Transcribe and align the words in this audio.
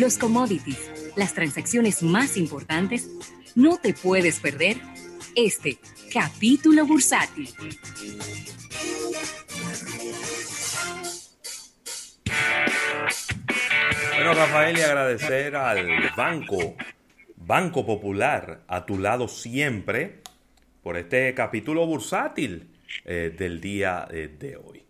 los 0.00 0.16
commodities, 0.16 1.12
las 1.14 1.34
transacciones 1.34 2.02
más 2.02 2.38
importantes, 2.38 3.10
no 3.54 3.76
te 3.76 3.92
puedes 3.92 4.40
perder 4.40 4.78
este 5.36 5.78
capítulo 6.10 6.86
bursátil. 6.86 7.50
Bueno, 14.14 14.34
Rafael, 14.34 14.78
y 14.78 14.80
agradecer 14.80 15.54
al 15.54 15.86
Banco, 16.16 16.76
Banco 17.36 17.84
Popular, 17.84 18.62
a 18.68 18.86
tu 18.86 18.98
lado 18.98 19.28
siempre, 19.28 20.22
por 20.82 20.96
este 20.96 21.34
capítulo 21.34 21.86
bursátil 21.86 22.70
eh, 23.04 23.34
del 23.36 23.60
día 23.60 24.08
eh, 24.10 24.34
de 24.38 24.56
hoy. 24.56 24.82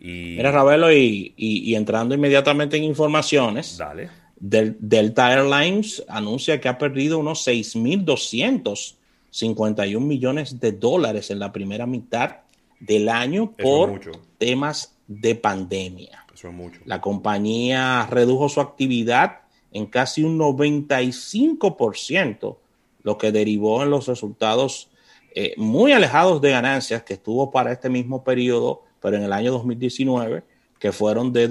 Y... 0.00 0.36
Mira, 0.36 0.50
Ravelo, 0.50 0.92
y, 0.92 1.72
entrando 1.76 2.16
inmediatamente 2.16 2.76
en 2.76 2.82
informaciones, 2.82 3.78
Dale. 3.78 4.25
Del, 4.38 4.76
Delta 4.80 5.32
Airlines 5.32 6.04
anuncia 6.08 6.60
que 6.60 6.68
ha 6.68 6.76
perdido 6.76 7.18
unos 7.18 7.46
6.251 7.46 10.00
millones 10.00 10.60
de 10.60 10.72
dólares 10.72 11.30
en 11.30 11.38
la 11.38 11.52
primera 11.52 11.86
mitad 11.86 12.40
del 12.80 13.08
año 13.08 13.52
por 13.52 14.02
temas 14.38 14.94
de 15.06 15.34
pandemia. 15.34 16.26
Eso 16.34 16.48
es 16.48 16.54
mucho. 16.54 16.80
La 16.84 17.00
compañía 17.00 18.06
redujo 18.10 18.50
su 18.50 18.60
actividad 18.60 19.40
en 19.72 19.86
casi 19.86 20.22
un 20.22 20.38
95%, 20.38 22.56
lo 23.02 23.18
que 23.18 23.32
derivó 23.32 23.82
en 23.82 23.90
los 23.90 24.06
resultados 24.06 24.88
eh, 25.34 25.54
muy 25.58 25.92
alejados 25.92 26.40
de 26.40 26.50
ganancias 26.50 27.02
que 27.02 27.12
estuvo 27.14 27.50
para 27.50 27.72
este 27.72 27.90
mismo 27.90 28.24
periodo, 28.24 28.84
pero 29.00 29.18
en 29.18 29.22
el 29.22 29.34
año 29.34 29.52
2019, 29.52 30.42
que 30.78 30.92
fueron 30.92 31.32
de 31.32 31.48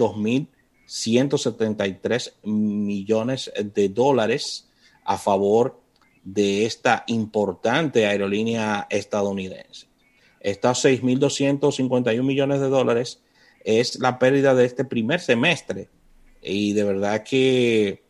2.173 0.88 2.34
millones 2.44 3.52
de 3.74 3.90
dólares 3.90 4.70
a 5.04 5.18
favor 5.18 5.80
de 6.24 6.66
esta 6.66 7.04
importante 7.08 8.06
aerolínea 8.06 8.88
estadounidense. 8.90 9.88
Estos 10.40 10.86
6.251 10.86 12.24
millones 12.24 12.60
de 12.60 12.70
dólares 12.70 13.22
es 13.64 14.00
la 14.00 14.20
pérdida 14.20 14.54
de 14.54 14.66
este 14.66 14.86
primer 14.86 15.20
semestre 15.20 15.90
y 16.42 16.74
de 16.74 16.84
verdad 16.84 17.24
que 17.24 18.04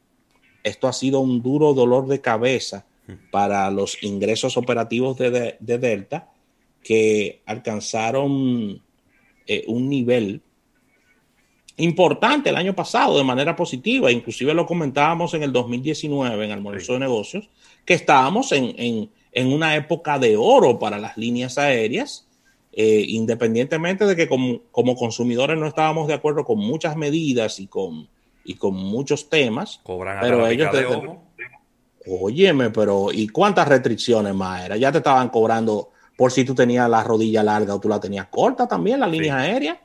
esto 0.63 0.87
ha 0.87 0.93
sido 0.93 1.21
un 1.21 1.41
duro 1.41 1.73
dolor 1.73 2.07
de 2.07 2.21
cabeza 2.21 2.85
para 3.31 3.69
los 3.69 4.01
ingresos 4.03 4.57
operativos 4.57 5.17
de, 5.17 5.57
Delta 5.59 6.31
que 6.83 7.41
alcanzaron 7.45 8.81
eh, 9.47 9.63
un 9.67 9.89
nivel 9.89 10.41
importante 11.77 12.49
el 12.49 12.55
año 12.55 12.73
pasado 12.73 13.17
de 13.17 13.23
manera 13.23 13.55
positiva, 13.55 14.11
inclusive 14.11 14.53
lo 14.53 14.65
comentábamos 14.65 15.33
en 15.33 15.43
el 15.43 15.51
2019 15.51 16.45
en 16.45 16.51
Almuerzo 16.51 16.93
de 16.93 16.99
Negocios, 16.99 17.49
que 17.83 17.93
estábamos 17.93 18.51
en, 18.51 19.09
una 19.33 19.75
época 19.75 20.17
de 20.17 20.37
oro 20.37 20.79
para 20.79 20.97
las 20.97 21.17
líneas 21.17 21.57
aéreas, 21.57 22.27
eh, 22.71 23.03
independientemente 23.07 24.05
de 24.05 24.15
que 24.15 24.27
como, 24.27 24.61
como, 24.71 24.95
consumidores 24.95 25.57
no 25.57 25.67
estábamos 25.67 26.07
de 26.07 26.13
acuerdo 26.13 26.43
con 26.45 26.59
muchas 26.59 26.95
medidas 26.95 27.59
y 27.59 27.67
con, 27.67 28.07
y 28.43 28.55
con 28.55 28.75
muchos 28.75 29.29
temas, 29.29 29.81
pero 29.85 30.47
ellos... 30.47 30.69
Óyeme, 32.07 32.69
pero 32.69 33.07
¿y 33.11 33.27
cuántas 33.29 33.67
restricciones 33.67 34.35
más 34.35 34.63
era? 34.63 34.77
Ya 34.77 34.91
te 34.91 34.99
estaban 34.99 35.29
cobrando 35.29 35.89
por 36.15 36.31
si 36.31 36.45
tú 36.45 36.55
tenías 36.55 36.89
la 36.89 37.03
rodilla 37.03 37.43
larga 37.43 37.75
o 37.75 37.79
tú 37.79 37.89
la 37.89 37.99
tenías 37.99 38.27
corta 38.27 38.67
también, 38.67 38.99
las 38.99 39.11
líneas 39.11 39.37
aéreas. 39.37 39.77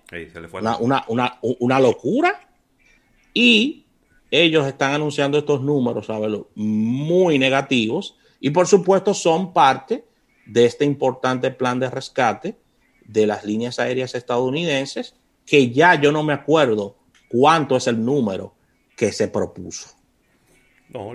una, 1.59 1.81
locura. 1.81 2.49
Y 3.35 3.87
ellos 4.31 4.67
están 4.67 4.95
anunciando 4.95 5.39
estos 5.39 5.63
números, 5.63 6.07
¿sabes? 6.07 6.31
Muy 6.55 7.39
negativos. 7.39 8.17
Y 8.41 8.51
por 8.51 8.67
supuesto 8.67 9.15
son 9.15 9.53
parte 9.53 10.05
de 10.47 10.67
este 10.67 10.85
importante 10.85 11.51
plan 11.51 11.79
de 11.79 11.91
rescate 11.91 12.57
de 13.05 13.27
las 13.27 13.45
líneas 13.45 13.79
aéreas 13.79 14.15
estadounidenses, 14.15 15.17
que 15.47 15.71
ya 15.71 16.01
yo 16.01 16.13
no 16.13 16.23
me 16.23 16.33
acuerdo 16.33 16.97
cuánto 17.29 17.77
es 17.77 17.87
el 17.87 18.05
número 18.05 18.55
que 18.97 19.13
se 19.13 19.29
propuso 19.29 20.01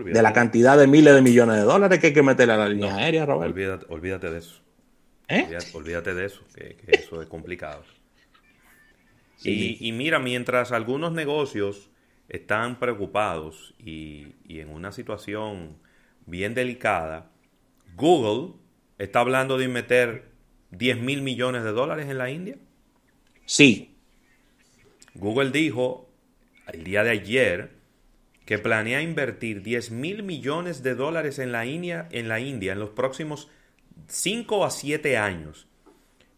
de 0.05 0.21
la 0.21 0.31
cantidad 0.31 0.77
de 0.77 0.87
miles 0.87 1.13
de 1.13 1.21
millones 1.21 1.57
de 1.57 1.63
dólares 1.63 1.99
que 1.99 2.07
hay 2.07 2.13
que 2.13 2.23
meterle 2.23 2.53
a 2.53 2.57
la 2.57 2.69
línea 2.69 2.95
aérea, 2.95 3.25
Robert. 3.25 3.51
Olvídate, 3.89 4.29
de 4.29 4.39
eso. 4.39 4.61
¿Eh? 5.27 5.57
Olvídate, 5.73 6.13
de 6.13 6.25
eso, 6.25 6.41
que, 6.53 6.77
eso 6.87 7.21
es 7.21 7.27
complicado. 7.27 7.83
Y, 9.43 9.91
mira, 9.91 10.19
mientras 10.19 10.71
algunos 10.71 11.11
negocios 11.11 11.89
están 12.29 12.79
preocupados 12.79 13.75
y, 13.77 14.33
en 14.47 14.69
una 14.69 14.91
situación 14.91 15.77
bien 16.25 16.53
delicada, 16.53 17.31
Google 17.95 18.53
está 18.97 19.19
hablando 19.19 19.57
de 19.57 19.67
meter 19.67 20.31
10 20.71 20.99
mil 20.99 21.21
millones 21.21 21.63
de 21.63 21.71
dólares 21.71 22.09
en 22.09 22.17
la 22.17 22.29
India. 22.31 22.57
Sí. 23.45 23.95
Google 25.13 25.51
dijo 25.51 26.09
el 26.71 26.83
día 26.83 27.03
de 27.03 27.11
ayer 27.11 27.71
que 28.45 28.59
planea 28.59 29.01
invertir 29.01 29.61
10 29.61 29.91
mil 29.91 30.23
millones 30.23 30.83
de 30.83 30.95
dólares 30.95 31.39
en 31.39 31.51
la, 31.51 31.65
India, 31.65 32.07
en 32.11 32.27
la 32.27 32.39
India 32.39 32.73
en 32.73 32.79
los 32.79 32.91
próximos 32.91 33.49
5 34.07 34.65
a 34.65 34.69
7 34.69 35.17
años, 35.17 35.67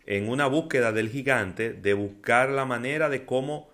en 0.06 0.30
una 0.30 0.48
búsqueda 0.48 0.92
del 0.92 1.10
gigante 1.10 1.74
de 1.74 1.94
buscar 1.94 2.50
la 2.50 2.66
manera 2.66 3.10
de 3.10 3.26
cómo 3.26 3.70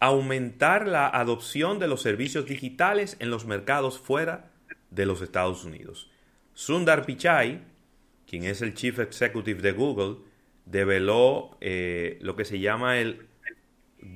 aumentar 0.00 0.88
la 0.88 1.06
adopción 1.06 1.78
de 1.78 1.86
los 1.86 2.02
servicios 2.02 2.46
digitales 2.46 3.16
en 3.20 3.30
los 3.30 3.46
mercados 3.46 4.00
fuera 4.00 4.50
de 4.90 5.06
los 5.06 5.22
Estados 5.22 5.64
Unidos. 5.64 6.10
Sundar 6.54 7.06
Pichai, 7.06 7.62
quien 8.26 8.44
es 8.44 8.62
el 8.62 8.74
Chief 8.74 8.98
Executive 8.98 9.62
de 9.62 9.72
Google, 9.72 10.16
develó 10.66 11.56
eh, 11.60 12.18
lo 12.20 12.34
que 12.34 12.44
se 12.44 12.58
llama 12.58 12.98
el 12.98 13.28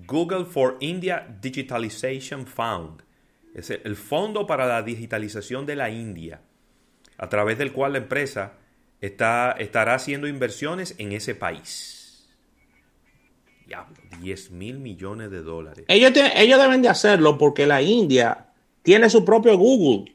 Google 0.07 0.45
for 0.45 0.77
India 0.81 1.27
Digitalization 1.41 2.47
Fund, 2.47 3.03
es 3.55 3.71
el 3.71 3.97
Fondo 3.97 4.47
para 4.47 4.67
la 4.67 4.83
Digitalización 4.83 5.65
de 5.65 5.77
la 5.77 5.89
India, 5.89 6.43
a 7.17 7.29
través 7.29 7.57
del 7.57 7.73
cual 7.73 7.93
la 7.93 7.99
empresa 7.99 8.59
está, 9.01 9.53
estará 9.53 9.95
haciendo 9.95 10.27
inversiones 10.27 10.95
en 10.99 11.13
ese 11.13 11.35
país. 11.35 12.29
Diablo, 13.67 13.97
10 14.21 14.51
mil 14.53 14.79
millones 14.79 15.31
de 15.31 15.43
dólares. 15.43 15.85
Ellos, 15.89 16.13
ellos 16.35 16.61
deben 16.61 16.83
de 16.83 16.89
hacerlo 16.89 17.37
porque 17.37 17.67
la 17.67 17.83
India 17.83 18.47
tiene 18.83 19.11
su 19.11 19.25
propio 19.25 19.57
Google 19.59 20.13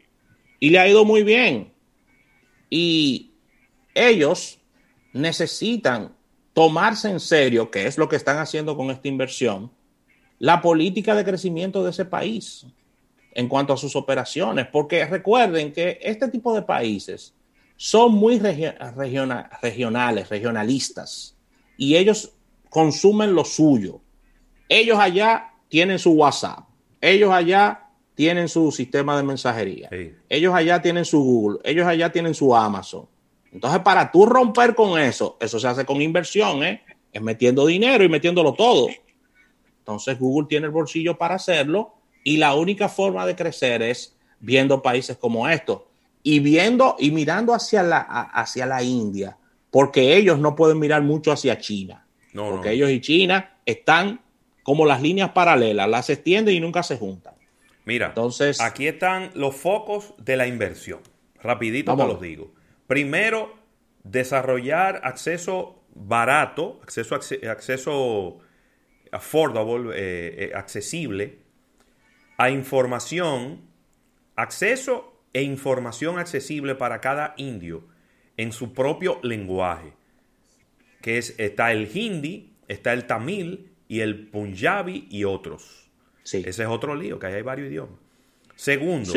y 0.60 0.70
le 0.70 0.80
ha 0.80 0.88
ido 0.88 1.04
muy 1.04 1.24
bien. 1.24 1.74
Y 2.70 3.32
ellos 3.94 4.60
necesitan 5.12 6.16
tomarse 6.54 7.10
en 7.10 7.20
serio, 7.20 7.70
que 7.70 7.88
es 7.88 7.98
lo 7.98 8.08
que 8.08 8.16
están 8.16 8.38
haciendo 8.38 8.78
con 8.78 8.90
esta 8.92 9.08
inversión, 9.08 9.72
la 10.40 10.62
política 10.62 11.16
de 11.16 11.26
crecimiento 11.26 11.84
de 11.84 11.92
ese 11.92 12.06
país 12.06 12.66
en 13.34 13.48
cuanto 13.48 13.74
a 13.74 13.78
sus 13.78 13.96
operaciones, 13.96 14.68
porque 14.68 15.06
recuerden 15.06 15.72
que 15.72 16.00
este 16.02 16.28
tipo 16.28 16.54
de 16.54 16.62
países 16.62 17.34
son 17.84 18.14
muy 18.14 18.38
regionales, 18.38 20.30
regionalistas, 20.30 21.36
y 21.78 21.96
ellos 21.96 22.32
consumen 22.70 23.34
lo 23.34 23.44
suyo. 23.44 24.02
Ellos 24.70 25.00
allá 25.00 25.56
tienen 25.68 25.98
su 25.98 26.12
WhatsApp, 26.12 26.60
ellos 27.02 27.34
allá 27.34 27.88
tienen 28.14 28.50
su 28.50 28.72
sistema 28.72 29.18
de 29.18 29.24
mensajería, 29.24 29.90
ellos 30.30 30.54
allá 30.54 30.80
tienen 30.80 31.06
su 31.06 31.24
Google, 31.24 31.60
ellos 31.64 31.88
allá 31.88 32.12
tienen 32.12 32.36
su 32.36 32.56
Amazon. 32.56 33.08
Entonces, 33.52 33.80
para 33.80 34.12
tú 34.12 34.28
romper 34.28 34.76
con 34.76 35.00
eso, 35.00 35.38
eso 35.42 35.60
se 35.60 35.68
hace 35.68 35.84
con 35.84 36.04
inversión, 36.04 36.64
¿eh? 36.64 36.84
es 37.12 37.22
metiendo 37.24 37.66
dinero 37.66 38.04
y 38.04 38.10
metiéndolo 38.10 38.54
todo. 38.54 38.90
Entonces, 39.80 40.20
Google 40.20 40.48
tiene 40.48 40.68
el 40.68 40.72
bolsillo 40.72 41.18
para 41.18 41.34
hacerlo 41.34 41.96
y 42.24 42.38
la 42.38 42.54
única 42.54 42.88
forma 42.88 43.26
de 43.26 43.36
crecer 43.36 43.82
es 43.82 44.16
viendo 44.40 44.84
países 44.84 45.18
como 45.18 45.50
estos 45.50 45.82
y 46.24 46.40
viendo 46.40 46.96
y 47.00 47.12
mirando 47.12 47.54
hacia 47.54 47.84
la, 47.84 48.00
hacia 48.00 48.66
la 48.66 48.84
India, 48.84 49.38
porque 49.70 50.16
ellos 50.16 50.40
no 50.40 50.56
pueden 50.56 50.80
mirar 50.80 51.02
mucho 51.02 51.32
hacia 51.32 51.58
China. 51.58 52.06
porque 52.34 52.72
ellos 52.72 52.90
y 52.90 53.02
China 53.02 53.58
están 53.66 54.22
como 54.64 54.86
las 54.86 55.02
líneas 55.02 55.32
paralelas, 55.32 55.90
las 55.90 56.10
extienden 56.10 56.56
y 56.56 56.60
nunca 56.60 56.84
se 56.84 56.98
juntan. 56.98 57.34
Mira, 57.86 58.08
entonces 58.08 58.62
aquí 58.62 58.88
están 58.88 59.32
los 59.34 59.56
focos 59.56 60.14
de 60.18 60.38
la 60.38 60.48
inversión. 60.48 61.00
Rapidito 61.42 61.96
te 61.98 62.04
los 62.04 62.22
digo. 62.22 62.52
Primero, 62.86 63.56
desarrollar 64.04 65.02
acceso 65.04 65.82
barato, 65.94 66.80
acceso, 66.84 67.16
acceso 67.16 68.40
affordable, 69.12 69.92
eh, 69.96 70.46
eh, 70.46 70.52
accesible 70.56 71.40
a 72.38 72.50
información, 72.50 73.62
acceso 74.36 75.11
e 75.34 75.44
información 75.44 76.20
accesible 76.20 76.76
para 76.76 77.02
cada 77.02 77.34
indio 77.38 77.84
en 78.38 78.52
su 78.52 78.74
propio 78.74 79.20
lenguaje, 79.24 79.94
que 81.02 81.18
es, 81.18 81.36
está 81.38 81.72
el 81.72 81.90
hindi, 81.96 82.54
está 82.68 82.94
el 82.94 83.06
tamil 83.06 83.72
y 83.88 84.00
el 84.00 84.28
punjabi 84.28 85.08
y 85.10 85.24
otros. 85.24 85.90
Ese 86.24 86.48
es 86.48 86.60
otro 86.60 86.96
lío, 86.96 87.20
que 87.20 87.28
hay 87.28 87.42
varios 87.42 87.70
idiomas. 87.70 88.00
Segundo, 88.56 89.12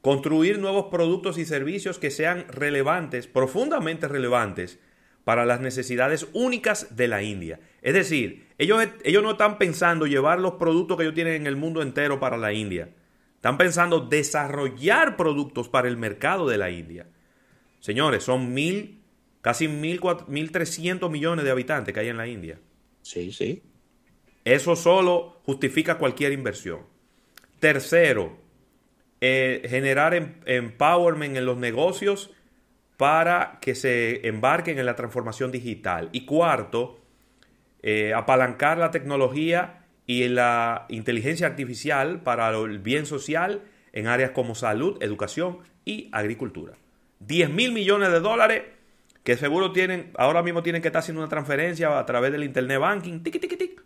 construir 0.00 0.58
nuevos 0.58 0.86
productos 0.90 1.38
y 1.38 1.44
servicios 1.44 1.98
que 1.98 2.10
sean 2.10 2.46
relevantes, 2.48 3.28
profundamente 3.28 4.08
relevantes 4.08 4.80
para 5.22 5.46
las 5.46 5.60
necesidades 5.60 6.26
únicas 6.32 6.96
de 6.96 7.06
la 7.06 7.22
India. 7.22 7.60
Es 7.82 7.94
decir, 7.94 8.48
ellos, 8.58 8.88
ellos 9.04 9.22
no 9.22 9.32
están 9.32 9.56
pensando 9.56 10.06
llevar 10.06 10.40
los 10.40 10.54
productos 10.54 10.96
que 10.96 11.04
ellos 11.04 11.14
tienen 11.14 11.34
en 11.34 11.46
el 11.46 11.54
mundo 11.54 11.80
entero 11.80 12.18
para 12.18 12.36
la 12.36 12.52
India. 12.52 12.88
Están 13.38 13.56
pensando 13.56 14.00
desarrollar 14.00 15.16
productos 15.16 15.68
para 15.68 15.86
el 15.86 15.96
mercado 15.96 16.48
de 16.48 16.58
la 16.58 16.70
India. 16.70 17.06
Señores, 17.78 18.24
son 18.24 18.52
mil, 18.52 19.00
casi 19.42 19.68
mil, 19.68 20.00
mil 20.26 20.50
trescientos 20.50 21.08
millones 21.08 21.44
de 21.44 21.52
habitantes 21.52 21.94
que 21.94 22.00
hay 22.00 22.08
en 22.08 22.16
la 22.16 22.26
India. 22.26 22.58
Sí, 23.00 23.30
sí. 23.30 23.62
Eso 24.44 24.74
solo 24.74 25.40
justifica 25.44 25.98
cualquier 25.98 26.32
inversión. 26.32 26.80
Tercero, 27.60 28.38
eh, 29.20 29.64
generar 29.70 30.14
em, 30.14 30.40
empowerment 30.44 31.36
en 31.36 31.46
los 31.46 31.58
negocios 31.58 32.32
para 32.96 33.58
que 33.60 33.76
se 33.76 34.26
embarquen 34.26 34.80
en 34.80 34.86
la 34.86 34.96
transformación 34.96 35.52
digital. 35.52 36.08
Y 36.10 36.26
cuarto, 36.26 36.98
eh, 37.84 38.12
apalancar 38.14 38.78
la 38.78 38.90
tecnología 38.90 39.77
y 40.08 40.26
la 40.26 40.86
inteligencia 40.88 41.46
artificial 41.46 42.22
para 42.22 42.48
el 42.48 42.78
bien 42.78 43.04
social 43.04 43.60
en 43.92 44.06
áreas 44.06 44.30
como 44.30 44.54
salud, 44.54 44.96
educación 45.02 45.58
y 45.84 46.08
agricultura. 46.12 46.72
10 47.20 47.50
mil 47.50 47.72
millones 47.72 48.10
de 48.10 48.20
dólares 48.20 48.62
que 49.22 49.36
seguro 49.36 49.72
tienen, 49.72 50.10
ahora 50.16 50.42
mismo 50.42 50.62
tienen 50.62 50.80
que 50.80 50.88
estar 50.88 51.00
haciendo 51.00 51.20
una 51.20 51.28
transferencia 51.28 51.98
a 51.98 52.06
través 52.06 52.32
del 52.32 52.42
internet 52.42 52.80
banking. 52.80 53.22
Tiki, 53.22 53.38
tiki, 53.38 53.56
tiki. 53.58 53.76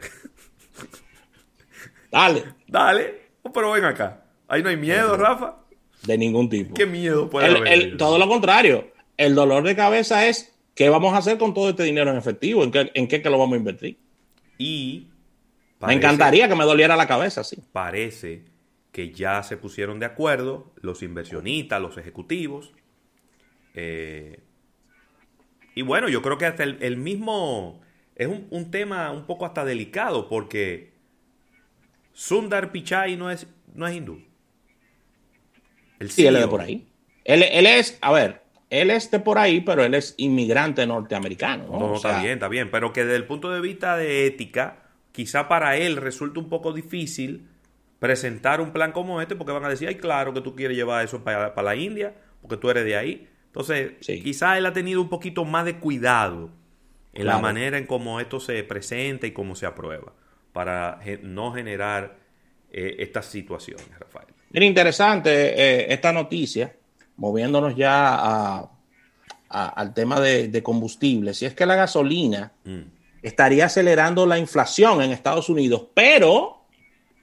Dale. 2.10 2.44
Dale. 2.66 3.20
Oh, 3.42 3.52
pero 3.52 3.72
ven 3.72 3.84
acá. 3.84 4.24
Ahí 4.48 4.62
no 4.62 4.70
hay 4.70 4.78
miedo, 4.78 5.14
Rafa. 5.18 5.58
De 6.06 6.16
ningún 6.16 6.48
tipo. 6.48 6.72
¿Qué 6.72 6.86
miedo 6.86 7.28
puede 7.28 7.54
haber? 7.54 7.98
todo 7.98 8.18
lo 8.18 8.26
contrario. 8.28 8.90
El 9.18 9.34
dolor 9.34 9.62
de 9.62 9.76
cabeza 9.76 10.26
es 10.26 10.58
qué 10.74 10.88
vamos 10.88 11.12
a 11.12 11.18
hacer 11.18 11.36
con 11.36 11.52
todo 11.52 11.68
este 11.68 11.82
dinero 11.82 12.10
en 12.10 12.16
efectivo, 12.16 12.64
en 12.64 12.70
qué, 12.70 12.90
en 12.94 13.08
qué 13.08 13.20
que 13.20 13.28
lo 13.28 13.38
vamos 13.38 13.56
a 13.56 13.58
invertir. 13.58 13.98
Y 14.62 15.08
me 15.84 15.94
encantaría 15.94 16.48
que 16.48 16.54
me 16.54 16.62
doliera 16.62 16.94
la 16.94 17.08
cabeza, 17.08 17.42
sí. 17.42 17.56
Parece 17.72 18.44
que 18.92 19.10
ya 19.10 19.42
se 19.42 19.56
pusieron 19.56 19.98
de 19.98 20.06
acuerdo 20.06 20.72
los 20.76 21.02
inversionistas, 21.02 21.82
los 21.82 21.98
ejecutivos. 21.98 22.72
Eh, 23.74 24.38
y 25.74 25.82
bueno, 25.82 26.08
yo 26.08 26.22
creo 26.22 26.38
que 26.38 26.46
hasta 26.46 26.62
el, 26.62 26.96
mismo 26.96 27.80
es 28.14 28.28
un, 28.28 28.70
tema 28.70 29.10
un 29.10 29.26
poco 29.26 29.46
hasta 29.46 29.64
delicado 29.64 30.28
porque 30.28 30.92
Sundar 32.12 32.70
Pichai 32.70 33.16
no 33.16 33.32
es, 33.32 33.48
no 33.74 33.88
es 33.88 33.96
hindú. 33.96 34.22
sí, 36.08 36.24
él 36.24 36.36
es 36.36 36.42
de 36.42 36.48
por 36.48 36.60
ahí. 36.60 36.86
Él, 37.24 37.66
es, 37.66 37.98
a 38.00 38.12
ver, 38.12 38.41
él 38.72 38.90
es 38.90 39.10
de 39.10 39.20
por 39.20 39.38
ahí, 39.38 39.60
pero 39.60 39.84
él 39.84 39.92
es 39.92 40.14
inmigrante 40.16 40.86
norteamericano. 40.86 41.66
No, 41.70 41.78
no 41.78 41.94
está 41.96 42.20
bien, 42.20 42.32
está 42.32 42.48
bien. 42.48 42.70
Pero 42.70 42.90
que 42.90 43.04
desde 43.04 43.16
el 43.16 43.26
punto 43.26 43.50
de 43.50 43.60
vista 43.60 43.98
de 43.98 44.26
ética, 44.26 44.84
quizá 45.12 45.46
para 45.46 45.76
él 45.76 45.96
resulta 45.96 46.40
un 46.40 46.48
poco 46.48 46.72
difícil 46.72 47.50
presentar 47.98 48.62
un 48.62 48.72
plan 48.72 48.92
como 48.92 49.20
este 49.20 49.36
porque 49.36 49.52
van 49.52 49.66
a 49.66 49.68
decir, 49.68 49.88
ay, 49.88 49.96
claro 49.96 50.32
que 50.32 50.40
tú 50.40 50.56
quieres 50.56 50.74
llevar 50.74 51.04
eso 51.04 51.22
para, 51.22 51.52
la 51.62 51.76
India, 51.76 52.14
porque 52.40 52.56
tú 52.56 52.70
eres 52.70 52.86
de 52.86 52.96
ahí. 52.96 53.28
Entonces, 53.44 53.92
quizá 54.00 54.56
él 54.56 54.64
ha 54.64 54.72
tenido 54.72 55.02
un 55.02 55.10
poquito 55.10 55.44
más 55.44 55.66
de 55.66 55.78
cuidado 55.78 56.48
en 57.12 57.26
la 57.26 57.38
manera 57.38 57.76
en 57.76 57.84
cómo 57.84 58.20
esto 58.20 58.40
se 58.40 58.64
presenta 58.64 59.26
y 59.26 59.32
cómo 59.32 59.54
se 59.54 59.66
aprueba, 59.66 60.14
para 60.54 60.98
no 61.20 61.52
generar 61.52 62.16
eh, 62.72 62.96
estas 63.00 63.26
situaciones, 63.26 63.86
Rafael. 63.98 64.28
Era 64.50 64.64
interesante 64.64 65.30
eh, 65.30 65.92
esta 65.92 66.10
noticia, 66.10 66.74
moviéndonos 67.16 67.76
ya 67.76 68.68
al 69.48 69.94
tema 69.94 70.20
de, 70.20 70.62
combustible. 70.62 71.34
Si 71.34 71.46
es 71.46 71.54
que 71.54 71.66
la 71.66 71.76
gasolina 71.76 72.52
mm. 72.64 72.80
estaría 73.22 73.66
acelerando 73.66 74.26
la 74.26 74.38
inflación 74.38 75.02
en 75.02 75.10
Estados 75.10 75.48
Unidos, 75.48 75.86
pero 75.94 76.62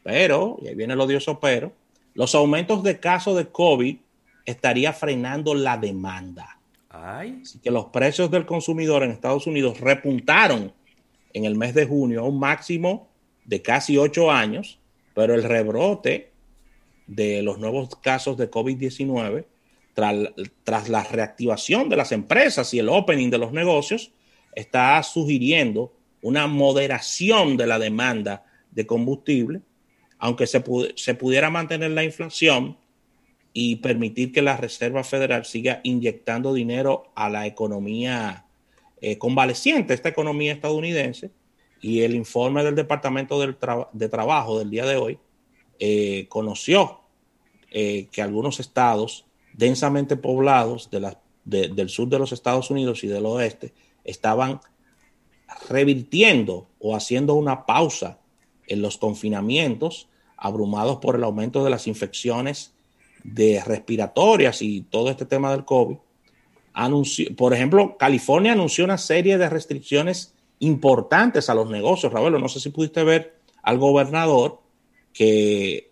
pero, 0.04 0.58
y 0.62 0.68
ahí 0.68 0.76
viene 0.76 0.94
el 0.94 1.00
odioso 1.00 1.40
pero, 1.40 1.72
los 2.14 2.34
aumentos 2.36 2.84
de 2.84 3.00
casos 3.00 3.38
de 3.38 3.48
COVID 3.48 3.98
estaría 4.46 4.94
frenando 4.94 5.54
la 5.54 5.78
demanda. 5.78 6.60
Así 6.90 7.60
que 7.60 7.70
los 7.70 7.86
precios 7.86 8.32
del 8.32 8.46
consumidor 8.46 9.04
en 9.04 9.12
Estados 9.12 9.46
Unidos 9.46 9.80
repuntaron 9.80 10.74
en 11.34 11.46
el 11.46 11.56
mes 11.56 11.76
de 11.76 11.86
junio 11.86 12.22
a 12.22 12.24
un 12.24 12.40
máximo 12.40 13.08
de 13.46 13.62
casi 13.62 13.98
ocho 13.98 14.32
años, 14.32 14.80
pero 15.14 15.36
el 15.36 15.44
rebrote 15.44 16.32
de 17.06 17.44
los 17.44 17.60
nuevos 17.60 17.96
casos 17.98 18.38
de 18.38 18.50
COVID-19 18.50 19.46
tras, 20.64 20.90
la 20.90 21.04
reactivación 21.04 21.90
de 21.90 21.96
las 21.96 22.12
empresas 22.12 22.74
y 22.74 22.80
el 22.80 22.90
opening 22.90 23.30
de 23.30 23.38
los 23.38 23.52
negocios 23.52 24.12
está 24.56 25.02
sugiriendo 25.04 25.94
una 26.22 26.48
moderación 26.48 27.58
de 27.58 27.68
la 27.68 27.80
demanda 27.80 28.46
de 28.72 28.86
combustible 28.86 29.62
aunque 30.20 30.46
se, 30.48 30.60
pudiera 31.16 31.50
mantener 31.50 31.92
la 31.92 32.04
inflación 32.04 32.78
y 33.54 33.78
permitir 33.78 34.32
que 34.32 34.42
la 34.42 34.58
Reserva 34.58 35.04
Federal 35.04 35.46
siga 35.46 35.80
inyectando 35.84 36.54
dinero 36.54 37.12
a 37.16 37.30
la 37.30 37.48
economía 37.48 38.46
eh, 39.02 39.18
convaleciente, 39.18 39.94
esta 39.94 40.10
economía 40.10 40.52
estadounidense, 40.52 41.32
y 41.82 42.02
el 42.02 42.16
informe 42.16 42.66
del 42.66 42.76
Departamento 42.76 43.40
de 43.40 44.10
Trabajo 44.10 44.60
del 44.60 44.70
día 44.70 44.86
de 44.86 44.98
hoy 44.98 45.18
eh, 45.80 46.26
conoció 46.28 47.00
eh, 47.72 48.08
que 48.12 48.22
algunos 48.22 48.60
estados 48.60 49.26
densamente 49.60 50.16
poblados 50.16 50.90
del 50.90 51.90
sur 51.90 52.08
de 52.08 52.18
los 52.18 52.32
Estados 52.32 52.72
Unidos 52.72 53.04
y 53.04 53.08
del 53.08 53.26
oeste 53.26 53.74
estaban 54.06 54.62
revirtiendo 55.70 56.70
o 56.80 56.96
haciendo 56.96 57.34
una 57.34 57.66
pausa 57.66 58.20
en 58.68 58.82
los 58.82 58.98
confinamientos, 58.98 60.08
abrumados 60.38 61.00
por 61.00 61.16
el 61.16 61.26
aumento 61.26 61.64
de 61.64 61.72
las 61.72 61.88
infecciones 61.88 62.74
de 63.26 63.62
respiratorias 63.66 64.62
y 64.62 64.82
todo 64.82 65.10
este 65.10 65.26
tema 65.26 65.52
del 65.52 65.66
COVID. 65.66 65.98
por 67.36 67.54
ejemplo, 67.54 67.98
California 67.98 68.54
anunció 68.54 68.86
una 68.86 68.98
serie 68.98 69.38
de 69.38 69.50
restricciones 69.50 70.34
importantes 70.60 71.50
a 71.50 71.54
los 71.54 71.70
negocios. 71.70 72.14
Ravelo, 72.14 72.40
no 72.40 72.48
sé 72.48 72.62
si 72.62 72.70
pudiste 72.70 73.04
ver 73.04 73.36
al 73.62 73.78
gobernador 73.78 74.62
que 75.12 75.89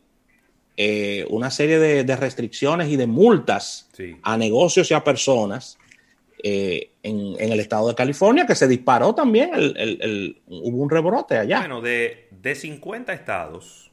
eh, 0.78 1.26
una 1.30 1.50
serie 1.50 1.80
de, 1.80 2.16
restricciones 2.16 2.90
y 2.90 2.96
de 2.96 3.08
multas 3.08 3.90
a 4.22 4.38
negocios 4.38 4.90
y 4.92 4.94
a 4.94 5.04
personas 5.04 5.78
eh, 6.44 6.92
en, 7.02 7.36
el 7.40 7.60
estado 7.60 7.88
de 7.90 7.96
California, 7.96 8.46
que 8.46 8.56
se 8.56 8.68
disparó 8.68 9.16
también, 9.16 9.50
hubo 10.46 10.78
un 10.78 10.90
rebrote 10.90 11.38
allá. 11.38 11.60
Bueno, 11.60 11.82
de, 11.82 12.28
de 12.30 12.56
50 12.56 13.12
estados 13.12 13.92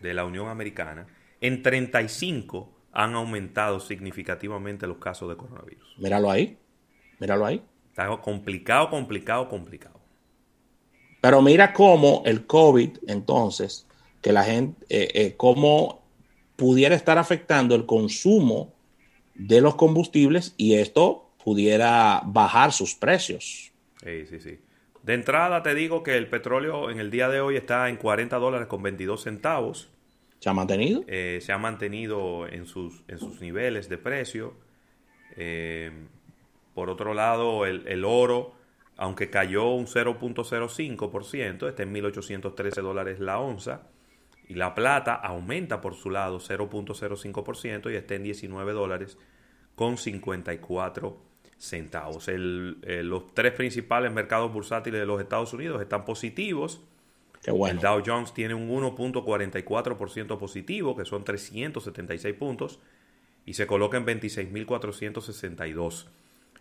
de 0.00 0.12
la 0.12 0.24
Unión 0.24 0.48
Americana, 0.48 1.06
en 1.40 1.62
35 1.62 2.70
han 2.92 3.14
aumentado 3.14 3.80
significativamente 3.80 4.86
los 4.86 4.98
casos 4.98 5.28
de 5.28 5.36
coronavirus. 5.36 5.96
Míralo 5.98 6.30
ahí, 6.30 6.56
míralo 7.18 7.46
ahí. 7.46 7.62
Está 7.90 8.08
complicado, 8.18 8.90
complicado, 8.90 9.48
complicado. 9.48 10.00
Pero 11.20 11.42
mira 11.42 11.72
cómo 11.72 12.22
el 12.24 12.46
COVID, 12.46 12.98
entonces, 13.06 13.86
que 14.22 14.32
la 14.32 14.44
gente, 14.44 14.84
eh, 14.88 15.10
eh, 15.14 15.34
cómo 15.36 16.05
pudiera 16.56 16.94
estar 16.94 17.18
afectando 17.18 17.74
el 17.74 17.86
consumo 17.86 18.74
de 19.34 19.60
los 19.60 19.74
combustibles 19.74 20.54
y 20.56 20.74
esto 20.74 21.30
pudiera 21.44 22.22
bajar 22.24 22.72
sus 22.72 22.94
precios. 22.94 23.72
Sí, 24.02 24.26
sí, 24.26 24.40
sí. 24.40 24.58
De 25.02 25.14
entrada 25.14 25.62
te 25.62 25.74
digo 25.74 26.02
que 26.02 26.16
el 26.16 26.28
petróleo 26.28 26.90
en 26.90 26.98
el 26.98 27.10
día 27.10 27.28
de 27.28 27.40
hoy 27.40 27.56
está 27.56 27.88
en 27.88 27.96
40 27.96 28.36
dólares 28.38 28.66
con 28.66 28.82
22 28.82 29.22
centavos. 29.22 29.88
¿Se 30.40 30.48
ha 30.48 30.52
mantenido? 30.52 31.04
Eh, 31.06 31.38
se 31.40 31.52
ha 31.52 31.58
mantenido 31.58 32.48
en 32.48 32.66
sus, 32.66 33.04
en 33.06 33.18
sus 33.18 33.40
niveles 33.40 33.88
de 33.88 33.98
precio. 33.98 34.54
Eh, 35.36 35.92
por 36.74 36.90
otro 36.90 37.14
lado, 37.14 37.64
el, 37.66 38.04
oro, 38.04 38.54
aunque 38.96 39.30
cayó 39.30 39.70
un 39.70 39.86
0.05%, 39.86 41.68
está 41.68 41.82
en 41.84 41.94
1.813 41.94 42.82
dólares 42.82 43.20
la 43.20 43.38
onza. 43.38 43.82
Y 44.48 44.54
la 44.54 44.74
plata 44.74 45.14
aumenta 45.14 45.80
por 45.80 45.94
su 45.94 46.10
lado 46.10 46.38
0.05% 46.38 47.92
y 47.92 47.96
está 47.96 48.14
en 48.14 48.22
19 48.22 48.72
dólares 48.72 49.18
con 49.74 49.98
54 49.98 51.18
centavos. 51.58 52.28
El, 52.28 52.78
eh, 52.82 53.02
los 53.02 53.34
tres 53.34 53.52
principales 53.52 54.12
mercados 54.12 54.52
bursátiles 54.52 55.00
de 55.00 55.06
los 55.06 55.20
Estados 55.20 55.52
Unidos 55.52 55.82
están 55.82 56.04
positivos. 56.04 56.80
El 57.44 57.78
Dow 57.78 58.02
Jones 58.04 58.34
tiene 58.34 58.54
un 58.54 58.68
1.44% 58.68 60.38
positivo, 60.38 60.96
que 60.96 61.04
son 61.04 61.22
376 61.22 62.34
puntos, 62.34 62.80
y 63.44 63.54
se 63.54 63.68
coloca 63.68 63.96
en 63.96 64.06
26.462. 64.06 66.06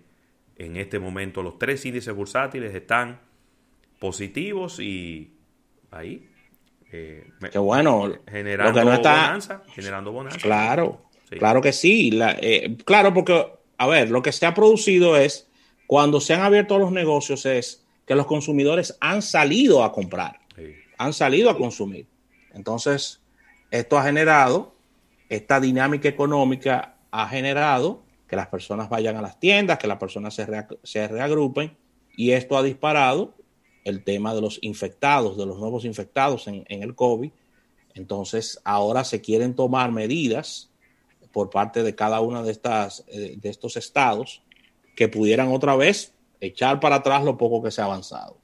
en 0.56 0.76
este 0.76 0.98
momento. 0.98 1.42
Los 1.42 1.58
tres 1.58 1.86
índices 1.86 2.14
bursátiles 2.14 2.74
están 2.74 3.20
positivos 3.98 4.78
y 4.80 5.32
ahí. 5.90 6.28
Eh, 6.90 7.26
Qué 7.50 7.58
bueno. 7.58 8.12
Generando 8.28 8.84
bonanza. 8.84 9.62
Generando 9.74 10.12
bonanza. 10.12 10.38
Claro, 10.38 11.06
claro 11.30 11.62
que 11.62 11.72
sí. 11.72 12.10
Eh, 12.40 12.76
claro, 12.84 13.14
porque, 13.14 13.46
a 13.78 13.86
ver, 13.86 14.10
lo 14.10 14.22
que 14.22 14.32
se 14.32 14.44
ha 14.44 14.54
producido 14.54 15.16
es, 15.16 15.48
cuando 15.86 16.20
se 16.20 16.34
han 16.34 16.42
abierto 16.42 16.78
los 16.78 16.92
negocios, 16.92 17.46
es 17.46 17.86
que 18.06 18.14
los 18.14 18.26
consumidores 18.26 18.96
han 19.00 19.22
salido 19.22 19.84
a 19.84 19.92
comprar, 19.92 20.40
han 20.98 21.12
salido 21.12 21.48
a 21.48 21.56
consumir. 21.56 22.06
Entonces, 22.54 23.20
esto 23.70 23.98
ha 23.98 24.04
generado, 24.04 24.74
esta 25.28 25.60
dinámica 25.60 26.08
económica 26.08 26.96
ha 27.10 27.28
generado 27.28 28.02
que 28.26 28.36
las 28.36 28.48
personas 28.48 28.88
vayan 28.88 29.16
a 29.16 29.22
las 29.22 29.38
tiendas, 29.38 29.78
que 29.78 29.86
las 29.86 29.98
personas 29.98 30.34
se, 30.34 31.08
reagrupen 31.08 31.76
y 32.16 32.30
esto 32.32 32.56
ha 32.56 32.62
disparado 32.62 33.34
el 33.84 34.04
tema 34.04 34.34
de 34.34 34.40
los 34.40 34.58
infectados, 34.62 35.36
de 35.36 35.46
los 35.46 35.58
nuevos 35.58 35.84
infectados 35.84 36.48
en, 36.48 36.64
el 36.66 36.94
COVID. 36.94 37.30
Entonces, 37.94 38.60
ahora 38.64 39.04
se 39.04 39.20
quieren 39.20 39.54
tomar 39.54 39.92
medidas 39.92 40.70
por 41.32 41.50
parte 41.50 41.82
de 41.82 41.94
cada 41.94 42.20
uno 42.20 42.42
de, 42.42 42.52
estas, 42.52 43.04
eh, 43.08 43.36
de 43.36 43.48
estos 43.48 43.76
estados 43.76 44.42
que 44.96 45.08
pudieran 45.08 45.48
otra 45.48 45.76
vez 45.76 46.14
echar 46.40 46.80
para 46.80 46.96
atrás 46.96 47.24
lo 47.24 47.36
poco 47.36 47.62
que 47.62 47.70
se 47.70 47.80
ha 47.80 47.84
avanzado. 47.84 48.38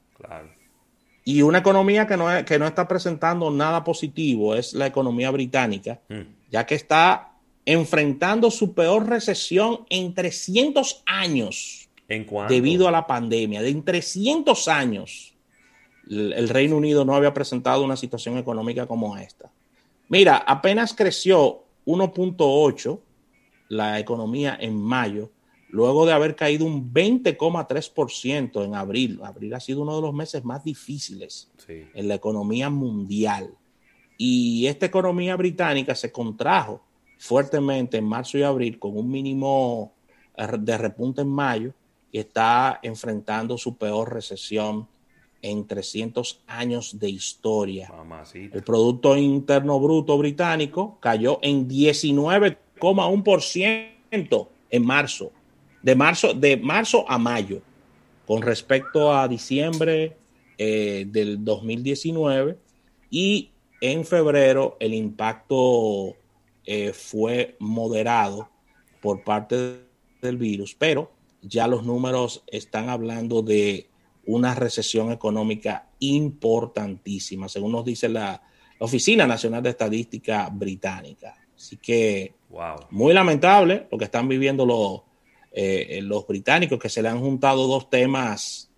Y 1.29 1.43
una 1.43 1.59
economía 1.59 2.07
que 2.07 2.17
no, 2.17 2.25
que 2.43 2.57
no 2.57 2.65
está 2.65 2.87
presentando 2.87 3.51
nada 3.51 3.83
positivo 3.83 4.55
es 4.55 4.73
la 4.73 4.87
economía 4.87 5.29
británica, 5.29 5.99
mm. 6.09 6.21
ya 6.49 6.65
que 6.65 6.73
está 6.73 7.33
enfrentando 7.65 8.49
su 8.49 8.73
peor 8.73 9.07
recesión 9.07 9.85
en 9.91 10.15
300 10.15 11.03
años. 11.05 11.87
¿En 12.07 12.25
Debido 12.47 12.87
a 12.87 12.91
la 12.91 13.05
pandemia, 13.05 13.61
de 13.61 13.69
en 13.69 13.83
300 13.83 14.67
años 14.69 15.35
el 16.09 16.49
Reino 16.49 16.77
Unido 16.77 17.05
no 17.05 17.13
había 17.15 17.35
presentado 17.35 17.83
una 17.83 17.95
situación 17.95 18.39
económica 18.39 18.87
como 18.87 19.15
esta. 19.15 19.51
Mira, 20.07 20.37
apenas 20.37 20.95
creció 20.95 21.65
1.8 21.85 22.99
la 23.67 23.99
economía 23.99 24.57
en 24.59 24.75
mayo, 24.75 25.29
luego 25.69 26.05
de 26.05 26.13
haber 26.13 26.35
caído 26.35 26.65
un 26.65 26.93
20,3% 26.93 28.65
en 28.65 28.75
abril. 28.75 29.19
Abril 29.23 29.53
ha 29.53 29.59
sido 29.59 29.81
uno 29.81 29.95
de 29.95 30.01
los 30.01 30.13
meses 30.13 30.43
más 30.43 30.63
difíciles 30.63 31.49
en 31.67 32.07
la 32.07 32.15
economía 32.15 32.69
mundial. 32.69 33.51
Y 34.17 34.67
esta 34.67 34.85
economía 34.85 35.35
británica 35.35 35.95
se 35.95 36.11
contrajo 36.11 36.81
fuertemente 37.17 37.97
en 37.97 38.05
marzo 38.05 38.37
y 38.37 38.43
abril 38.43 38.79
con 38.79 38.97
un 38.97 39.09
mínimo 39.09 39.93
de 40.59 40.77
repunte 40.77 41.21
en 41.21 41.29
mayo 41.29 41.73
y 42.11 42.19
está 42.19 42.79
enfrentando 42.81 43.57
su 43.57 43.77
peor 43.77 44.13
recesión 44.13 44.87
en 45.41 45.67
300 45.67 46.41
años 46.47 46.99
de 46.99 47.09
historia. 47.09 47.89
El 48.33 48.63
Producto 48.63 49.15
Interno 49.15 49.79
Bruto 49.79 50.17
británico 50.17 50.97
cayó 50.99 51.39
en 51.41 51.65
19,1% 51.67 54.47
en 54.71 54.85
marzo, 54.85 55.31
de 55.81 55.95
marzo, 55.95 56.33
de 56.33 56.57
marzo 56.57 57.09
a 57.09 57.17
mayo, 57.17 57.61
con 58.25 58.41
respecto 58.41 59.13
a 59.13 59.27
diciembre 59.27 60.17
eh, 60.57 61.05
del 61.07 61.43
2019 61.43 62.57
y 63.09 63.49
en 63.81 64.05
febrero 64.05 64.77
el 64.79 64.93
impacto 64.93 66.15
eh, 66.65 66.93
fue 66.93 67.55
moderado 67.59 68.49
por 69.01 69.23
parte 69.23 69.79
del 70.21 70.37
virus, 70.37 70.75
pero 70.77 71.11
ya 71.41 71.67
los 71.67 71.83
números 71.83 72.43
están 72.47 72.89
hablando 72.89 73.41
de 73.41 73.87
una 74.25 74.53
recesión 74.53 75.11
económica 75.11 75.89
importantísima, 75.99 77.47
según 77.47 77.71
nos 77.71 77.85
dice 77.85 78.09
la, 78.09 78.43
Oficina 78.81 79.27
Nacional 79.27 79.61
de 79.61 79.71
Estadística 79.71 80.49
Británica. 80.49 81.35
Así 81.53 81.75
que 81.77 82.33
muy 82.89 83.13
lamentable 83.13 83.87
lo 83.91 83.97
que 83.97 84.05
están 84.05 84.29
viviendo 84.29 84.65
los, 84.65 85.01
eh, 85.51 85.99
los 86.03 86.27
británicos, 86.27 86.79
que 86.79 86.89
se 86.89 87.01
le 87.01 87.09
han 87.09 87.19
juntado 87.19 87.67
dos 87.67 87.89
temas 87.89 88.69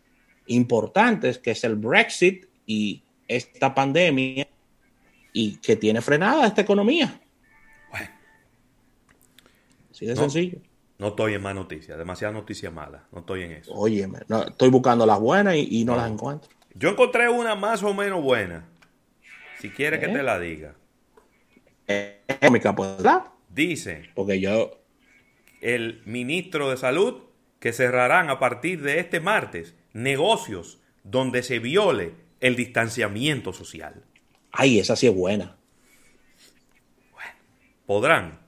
importantes, 0.47 1.37
que 1.37 1.51
es 1.51 1.63
el 1.63 1.75
Brexit 1.75 2.45
y 2.65 3.03
esta 3.27 3.73
pandemia, 3.73 4.47
y 5.33 5.57
que 5.57 5.75
tiene 5.75 6.01
frenada 6.01 6.47
esta 6.47 6.61
economía. 6.61 7.21
Bueno. 7.89 8.09
Así 9.91 10.05
de 10.05 10.15
sencillo. 10.15 10.59
No 10.97 11.07
estoy 11.07 11.33
en 11.33 11.41
más 11.41 11.55
noticias, 11.55 11.97
demasiadas 11.97 12.35
noticias 12.35 12.71
malas. 12.71 13.01
No 13.11 13.21
estoy 13.21 13.43
en 13.43 13.53
eso. 13.53 13.73
Oye, 13.73 14.07
no, 14.27 14.43
estoy 14.43 14.69
buscando 14.69 15.05
las 15.05 15.19
buenas 15.19 15.55
y, 15.55 15.83
no, 15.83 15.95
las 15.95 16.11
encuentro. 16.11 16.51
Yo 16.75 16.89
encontré 16.89 17.27
una 17.27 17.55
más 17.55 17.81
o 17.81 17.93
menos 17.93 18.21
buena. 18.21 18.67
Si 19.59 19.71
quieres 19.71 19.99
que 19.99 20.05
¿Eh? 20.05 20.13
te 20.13 20.23
la 20.23 20.39
diga. 20.39 20.75
Económica, 21.87 22.75
pues, 22.75 22.91
Dice. 23.49 24.03
Porque 24.13 24.39
yo. 24.39 24.80
El 25.61 26.01
ministro 26.05 26.69
de 26.69 26.77
Salud 26.77 27.23
que 27.59 27.73
cerrarán 27.73 28.29
a 28.29 28.39
partir 28.39 28.81
de 28.81 28.99
este 28.99 29.19
martes 29.19 29.75
negocios 29.93 30.79
donde 31.03 31.43
se 31.43 31.59
viole 31.59 32.13
el 32.39 32.55
distanciamiento 32.55 33.53
social. 33.53 34.03
Ay, 34.51 34.79
esa 34.79 34.95
sí 34.95 35.07
es 35.07 35.15
buena. 35.15 35.57
Bueno, 37.11 37.31
podrán. 37.85 38.39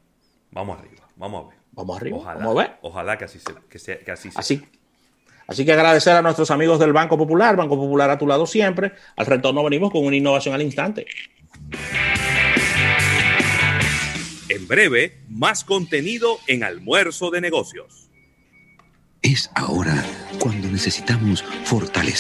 Vamos 0.52 0.80
arriba, 0.80 1.08
vamos 1.16 1.46
a 1.46 1.50
ver. 1.50 1.60
Vamos 1.72 1.98
arriba. 1.98 2.18
Ojalá, 2.18 2.40
vamos 2.40 2.58
a 2.58 2.62
ver. 2.62 2.78
Ojalá 2.82 3.18
que 3.18 3.26
así 3.26 3.40
sea. 3.40 3.56
Que, 3.70 4.12
así, 4.12 4.32
sea. 4.32 4.40
así 4.40 4.64
Así 5.48 5.66
que 5.66 5.74
agradecer 5.74 6.16
a 6.16 6.22
nuestros 6.22 6.52
amigos 6.52 6.80
del 6.80 6.94
Banco 6.94 7.18
Popular, 7.18 7.56
Banco 7.56 7.76
Popular 7.76 8.10
a 8.10 8.18
tu 8.18 8.28
lado 8.28 8.46
siempre. 8.46 8.94
Al 9.16 9.26
retorno 9.26 9.64
venimos 9.64 9.92
con 9.92 10.06
una 10.06 10.16
innovación 10.16 10.56
al 10.56 10.62
instante. 10.62 11.06
En 14.50 14.68
breve, 14.68 15.20
más 15.30 15.64
contenido 15.64 16.38
en 16.48 16.64
almuerzo 16.64 17.32
de 17.32 17.42
negocios. 17.42 18.10
Es 19.22 19.50
ahora 19.56 20.06
cuando 20.38 20.68
necesitamos 20.68 21.44
fortalecer 21.64 22.14